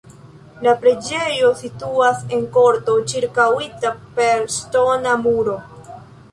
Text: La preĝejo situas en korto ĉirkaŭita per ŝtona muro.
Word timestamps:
La 0.67 0.71
preĝejo 0.85 1.51
situas 1.59 2.23
en 2.39 2.49
korto 2.57 2.97
ĉirkaŭita 3.13 3.95
per 4.19 4.45
ŝtona 4.59 5.17
muro. 5.29 5.63